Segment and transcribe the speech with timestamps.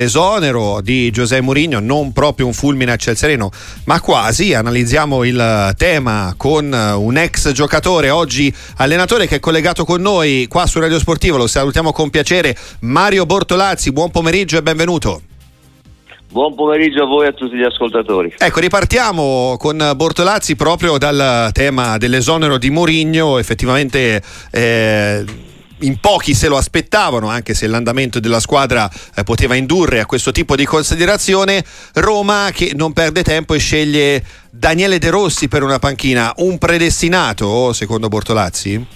[0.00, 3.50] Esonero di Giuseppe Mourinho, non proprio un fulmine a ciel sereno,
[3.86, 4.54] ma quasi.
[4.54, 10.66] Analizziamo il tema con un ex giocatore, oggi allenatore che è collegato con noi qua
[10.66, 11.36] su Radio Sportivo.
[11.36, 12.56] Lo salutiamo con piacere.
[12.82, 15.20] Mario Bortolazzi, buon pomeriggio e benvenuto.
[16.30, 18.34] Buon pomeriggio a voi e a tutti gli ascoltatori.
[18.38, 23.38] Ecco, ripartiamo con Bortolazzi proprio dal tema dell'esonero di Mourinho.
[23.38, 24.22] Effettivamente.
[24.52, 25.46] Eh,
[25.80, 30.32] in pochi se lo aspettavano, anche se l'andamento della squadra eh, poteva indurre a questo
[30.32, 31.64] tipo di considerazione.
[31.94, 37.72] Roma che non perde tempo e sceglie Daniele De Rossi per una panchina, un predestinato
[37.72, 38.86] secondo Bortolazzi?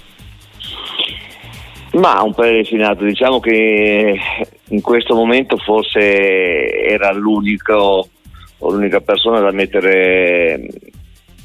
[1.93, 4.19] Ma un predestinato, diciamo che
[4.69, 8.09] in questo momento forse era l'unico,
[8.57, 10.67] l'unica persona da mettere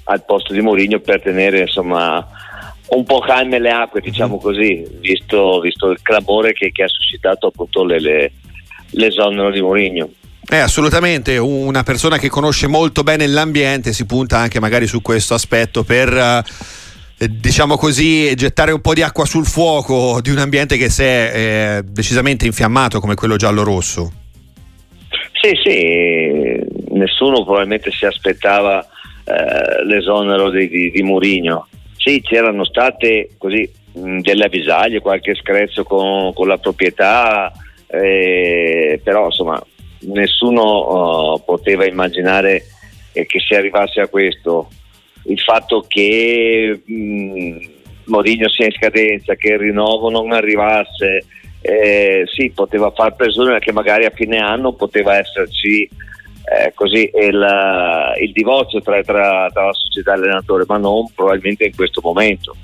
[0.05, 2.27] al posto di Mourinho per tenere insomma
[2.91, 4.41] un po' calme le acque, diciamo mhm.
[4.41, 8.33] così, visto, visto il clamore che, che, ha suscitato appunto le, le,
[8.91, 10.09] l'esonero di Mourinho.
[10.51, 15.35] Eh, assolutamente, una persona che conosce molto bene l'ambiente si punta anche magari su questo
[15.35, 16.43] aspetto per
[17.19, 21.03] eh, diciamo così gettare un po' di acqua sul fuoco di un ambiente che si
[21.03, 24.13] è eh, decisamente infiammato come quello giallo-rosso.
[25.41, 26.59] Sì, sì,
[26.93, 28.83] nessuno probabilmente si aspettava
[29.25, 31.67] eh, l'esonero di, di, di Mourinho
[32.09, 37.53] sì, c'erano state così delle avvisaglie, qualche screzzo con, con la proprietà,
[37.87, 39.63] eh, però insomma
[40.01, 42.63] nessuno uh, poteva immaginare
[43.13, 44.71] eh, che si arrivasse a questo.
[45.25, 47.57] Il fatto che mh,
[48.05, 51.25] Mourinho sia in scadenza, che il rinnovo non arrivasse,
[51.61, 55.87] eh, sì, poteva far presumere che magari a fine anno poteva esserci
[56.51, 57.47] eh, così il,
[58.21, 62.55] il divorzio tra, tra, tra la società e l'allenatore, ma non probabilmente in questo momento.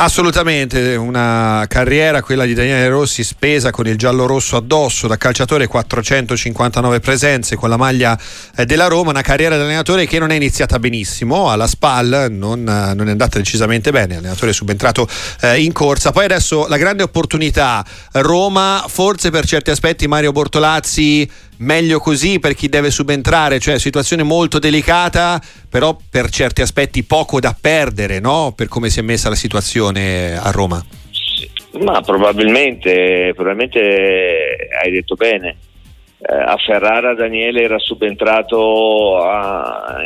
[0.00, 7.00] Assolutamente, una carriera, quella di Daniele Rossi, spesa con il giallo-rosso addosso da calciatore, 459
[7.00, 8.16] presenze con la maglia
[8.56, 12.62] eh, della Roma, una carriera di allenatore che non è iniziata benissimo, alla SPAL non,
[12.62, 15.08] non è andata decisamente bene, allenatore subentrato
[15.40, 21.28] eh, in corsa, poi adesso la grande opportunità, Roma, forse per certi aspetti Mario Bortolazzi
[21.58, 27.40] meglio così per chi deve subentrare, cioè situazione molto delicata, però per certi aspetti poco
[27.40, 28.52] da perdere, no?
[28.56, 30.84] Per come si è messa la situazione a Roma.
[31.80, 35.56] Ma probabilmente, probabilmente hai detto bene.
[36.20, 39.98] Eh, a Ferrara Daniele era subentrato a,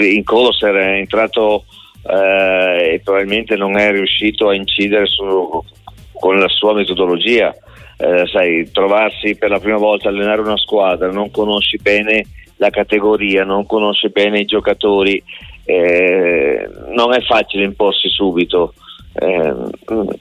[0.00, 1.64] in Colos, era entrato
[2.02, 5.64] eh, e probabilmente non è riuscito a incidere su,
[6.12, 7.54] con la sua metodologia
[7.98, 12.24] eh, sai, trovarsi per la prima volta a allenare una squadra, non conosci bene
[12.56, 15.22] la categoria, non conosci bene i giocatori,
[15.64, 18.74] eh, non è facile imporsi subito.
[19.14, 19.54] Eh,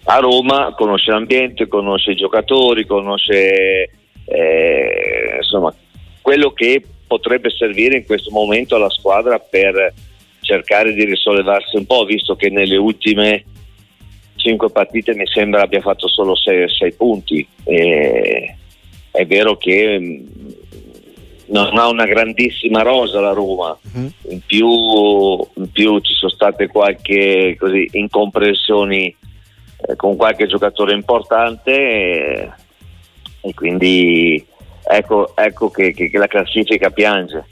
[0.06, 3.90] a Roma conosce l'ambiente, conosce i giocatori, conosce
[4.25, 5.74] eh, insomma,
[6.22, 9.94] quello che potrebbe servire in questo momento alla squadra per
[10.42, 13.44] cercare di risollevarsi un po', visto che nelle ultime
[14.45, 17.45] cinque partite mi sembra abbia fatto solo sei, sei punti.
[17.63, 18.56] E
[19.09, 20.28] è vero che mm,
[21.47, 24.11] non ha una grandissima rosa la Roma, uh-huh.
[24.29, 24.67] in, più,
[25.56, 29.16] in, più, ci sono state qualche così, incomprensioni
[29.88, 32.51] eh, con qualche giocatore importante e,
[33.41, 34.45] e quindi
[34.83, 37.45] ecco, ecco che, che, che la classifica piange.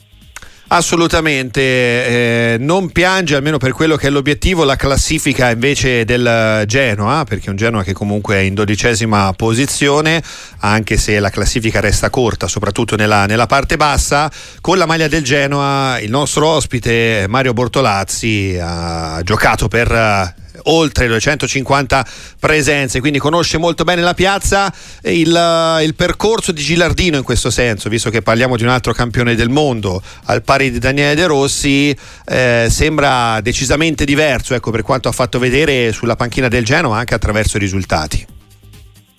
[0.75, 7.25] Assolutamente, eh, non piange almeno per quello che è l'obiettivo la classifica invece del Genoa,
[7.25, 10.19] perché un Genoa che comunque è in dodicesima posizione,
[10.61, 14.31] anche se la classifica resta corta, soprattutto nella, nella parte bassa.
[14.61, 22.06] Con la maglia del Genoa il nostro ospite Mario Bortolazzi ha giocato per oltre 250
[22.40, 24.74] presenze, quindi conosce molto bene la piazza.
[25.03, 29.35] Il, il, percorso di Gilardino in questo senso, visto che parliamo di un altro campione
[29.35, 35.09] del mondo, al pari di Daniele De Rossi, eh, sembra decisamente diverso ecco, per quanto
[35.09, 38.25] ha fatto vedere sulla panchina del Genoa anche attraverso i risultati.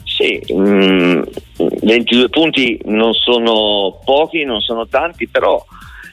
[0.05, 1.23] Sì, mh, mm,
[1.83, 5.63] 22 punti non sono pochi, non sono tanti, però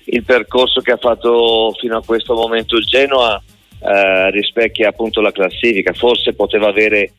[0.05, 3.41] il percorso che ha fatto fino a questo momento il Genoa
[3.83, 7.13] eh, rispecchia appunto la classifica, forse poteva avere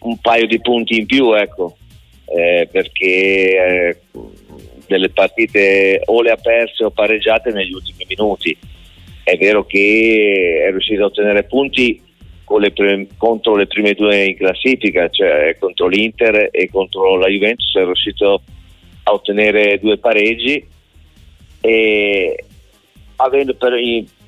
[0.00, 1.76] un paio di punti in più, ecco,
[2.26, 3.96] eh, perché eh,
[4.86, 8.56] delle partite o le ha perse o pareggiate negli ultimi minuti.
[9.22, 12.00] È vero che è riuscito a ottenere punti
[12.58, 17.76] le pre- contro le prime due in classifica, cioè contro l'Inter e contro la Juventus,
[17.76, 18.42] è riuscito
[19.02, 20.66] a ottenere due pareggi
[21.60, 22.44] e,
[23.16, 23.74] avendo per,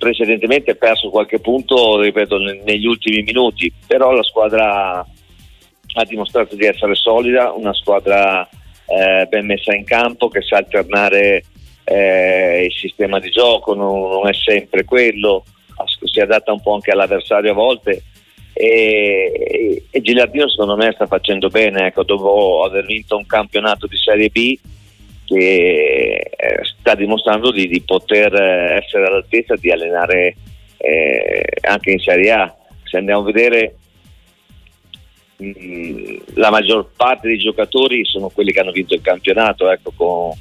[0.00, 6.94] precedentemente perso qualche punto, ripeto, negli ultimi minuti, però la squadra ha dimostrato di essere
[6.94, 8.48] solida, una squadra
[8.86, 11.44] eh, ben messa in campo, che sa alternare
[11.84, 15.44] eh, il sistema di gioco, non, non, è sempre quello,
[16.04, 18.04] si adatta un po' anche all'avversario a volte.
[18.54, 23.98] E, e Gilardino secondo me sta facendo bene, ecco, dopo aver vinto un campionato di
[23.98, 24.58] Serie B
[25.30, 28.34] che eh, sta dimostrando di, di, poter
[28.82, 30.34] essere all'altezza di allenare
[30.76, 32.56] eh, anche in Serie A.
[32.82, 33.76] Se andiamo a vedere
[35.36, 40.32] mh, la maggior parte dei giocatori sono quelli che hanno vinto il campionato, ecco, con,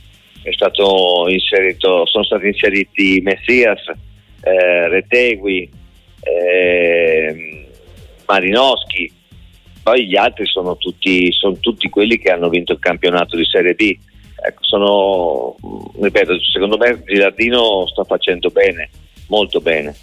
[1.29, 3.87] inserito, sono stati inseriti Messias,
[4.41, 5.69] eh, Retegui,
[6.21, 7.67] eh,
[8.25, 9.11] Marinowski,
[9.83, 13.75] poi gli altri sono tutti, sono tutti, quelli che hanno vinto il campionato di Serie
[13.75, 13.95] B.
[14.41, 15.55] Ecco, sono,
[16.01, 18.89] ripeto, secondo me Gilardino sta facendo bene,
[19.27, 19.95] molto bene.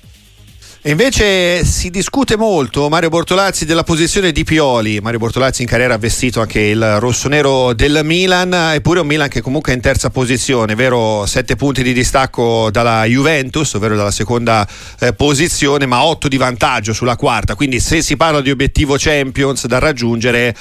[0.82, 5.00] Invece si discute molto, Mario Bortolazzi, della posizione di Pioli.
[5.00, 9.40] Mario Bortolazzi in carriera ha vestito anche il rossonero del Milan, eppure un Milan che
[9.40, 11.26] comunque è in terza posizione, vero?
[11.26, 14.64] Sette punti di distacco dalla Juventus, ovvero dalla seconda
[15.00, 17.56] eh, posizione, ma otto di vantaggio sulla quarta.
[17.56, 20.54] Quindi se si parla di obiettivo Champions da raggiungere...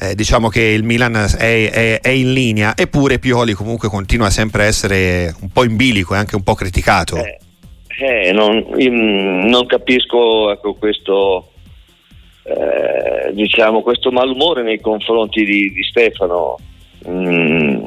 [0.00, 4.62] Eh, diciamo che il Milan è, è, è, in linea, eppure Pioli comunque continua sempre
[4.62, 7.16] a essere un po' in bilico e anche un po' criticato.
[7.16, 7.38] Eh
[8.00, 11.50] eh, non, non, capisco ecco, questo,
[12.44, 16.56] eh, diciamo, questo malumore nei confronti di, di Stefano.
[17.06, 17.84] Mm,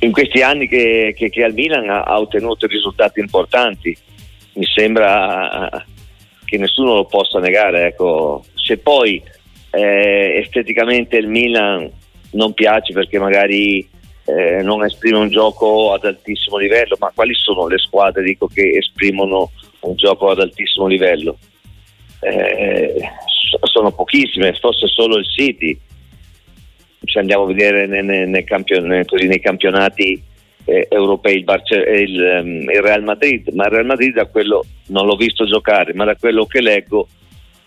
[0.00, 3.94] in questi anni che, che, che al Milan ha, ha, ottenuto risultati importanti,
[4.54, 5.68] mi sembra
[6.46, 7.88] che nessuno lo possa negare.
[7.88, 8.42] Ecco.
[8.54, 9.22] Se poi
[9.70, 11.90] eh, esteticamente il Milan
[12.32, 13.86] non piace perché magari
[14.24, 18.76] eh, non esprime un gioco ad altissimo livello, ma quali sono le squadre dico, che
[18.76, 19.50] esprimono
[19.80, 21.38] un gioco ad altissimo livello?
[22.20, 22.94] Eh,
[23.62, 25.78] sono pochissime, forse solo il City.
[27.04, 30.22] Se andiamo a vedere nei, nei, campion- nei campionati
[30.64, 34.64] eh, europei il, Barce- il, um, il, Real Madrid, ma il Real Madrid da quello
[34.88, 37.08] non l'ho visto giocare, ma da quello che leggo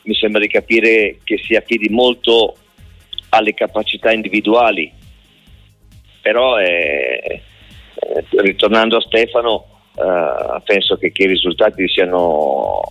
[0.04, 2.56] mi sembra di capire che si affidi molto
[3.30, 4.92] alle capacità individuali.
[6.22, 7.42] Però eh,
[7.96, 9.66] eh, ritornando a Stefano
[9.96, 12.82] eh, penso che, che, i risultati siano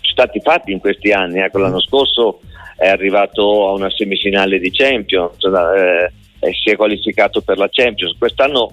[0.00, 2.40] stati fatti in questi anni ecco, l'anno scorso
[2.76, 8.16] è arrivato a una semifinale di Champions eh, e si è qualificato per la Champions.
[8.18, 8.72] Quest'anno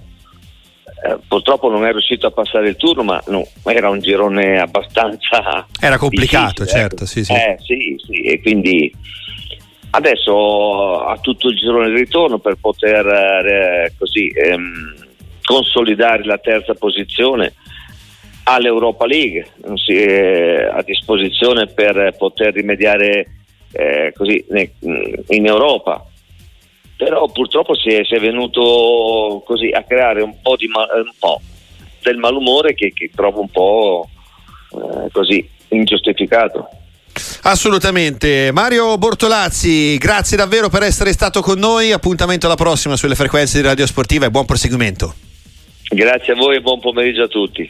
[1.04, 5.66] eh, purtroppo non è riuscito a passare il turno, ma no, era un girone abbastanza.
[5.80, 7.06] Era complicato, certo.
[7.06, 7.32] Sì, sì.
[7.32, 8.92] Eh, sì, sì, e quindi
[9.92, 14.94] Adesso ha tutto il girone di ritorno per poter eh, così, ehm,
[15.42, 17.54] consolidare la terza posizione
[18.44, 19.48] all'Europa League,
[19.84, 23.26] si, eh, a disposizione per poter rimediare
[23.72, 24.70] eh, così, ne,
[25.28, 26.06] in Europa.
[27.00, 31.40] Però purtroppo si è, si è venuto così a creare un po', di, un po
[32.02, 34.06] del malumore che, che trovo un po'
[34.72, 36.68] eh, così ingiustificato.
[37.44, 38.50] Assolutamente.
[38.52, 41.90] Mario Bortolazzi, grazie davvero per essere stato con noi.
[41.90, 45.14] Appuntamento alla prossima sulle frequenze di Radio Sportiva e buon proseguimento.
[45.88, 47.66] Grazie a voi e buon pomeriggio a tutti.